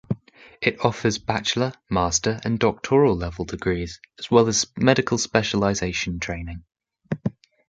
It 0.63 0.83
offers 0.83 1.19
bachelor, 1.19 1.73
master, 1.87 2.39
and 2.43 2.57
doctoral-level 2.57 3.45
degrees, 3.45 4.01
as 4.17 4.31
well 4.31 4.47
as 4.47 4.65
medical 4.75 5.19
specialization 5.19 6.19
training. 6.19 6.63